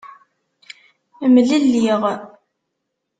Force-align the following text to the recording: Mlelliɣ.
Mlelliɣ. 1.33 2.01